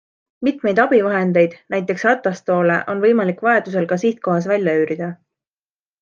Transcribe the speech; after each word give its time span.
Mitmeid 0.47 0.79
abivahendeid, 0.83 1.51
näiteks 1.73 2.05
ratastoole 2.07 2.77
on 2.93 3.03
võimalik 3.03 3.43
vajadusel 3.49 3.85
ka 3.91 3.99
sihtkohas 4.05 4.49
välja 4.53 4.73
üürida. 4.79 5.11